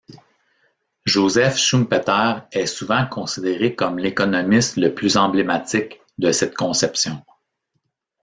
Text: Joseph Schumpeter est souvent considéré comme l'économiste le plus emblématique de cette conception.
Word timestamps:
Joseph 1.05 1.59
Schumpeter 1.59 2.39
est 2.53 2.65
souvent 2.65 3.05
considéré 3.05 3.75
comme 3.75 3.99
l'économiste 3.99 4.77
le 4.77 4.95
plus 4.95 5.15
emblématique 5.15 6.01
de 6.17 6.31
cette 6.31 6.55
conception. 6.55 7.23